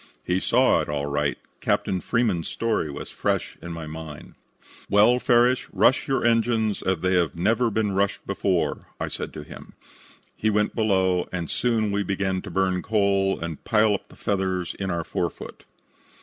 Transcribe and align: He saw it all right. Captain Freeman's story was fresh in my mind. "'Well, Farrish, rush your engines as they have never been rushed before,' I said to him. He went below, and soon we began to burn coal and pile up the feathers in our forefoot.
He 0.23 0.39
saw 0.39 0.81
it 0.81 0.89
all 0.89 1.05
right. 1.05 1.37
Captain 1.59 2.01
Freeman's 2.01 2.47
story 2.47 2.89
was 2.89 3.11
fresh 3.11 3.55
in 3.61 3.71
my 3.71 3.85
mind. 3.85 4.33
"'Well, 4.89 5.19
Farrish, 5.19 5.67
rush 5.71 6.07
your 6.07 6.25
engines 6.25 6.81
as 6.81 7.01
they 7.01 7.13
have 7.13 7.35
never 7.35 7.69
been 7.69 7.91
rushed 7.91 8.25
before,' 8.25 8.87
I 8.99 9.07
said 9.07 9.31
to 9.33 9.43
him. 9.43 9.73
He 10.35 10.49
went 10.49 10.73
below, 10.73 11.29
and 11.31 11.51
soon 11.51 11.91
we 11.91 12.01
began 12.01 12.41
to 12.41 12.49
burn 12.49 12.81
coal 12.81 13.39
and 13.39 13.63
pile 13.63 13.93
up 13.93 14.09
the 14.09 14.15
feathers 14.15 14.73
in 14.79 14.89
our 14.89 15.03
forefoot. 15.03 15.65